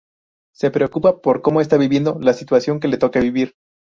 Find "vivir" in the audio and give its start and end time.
3.19-3.53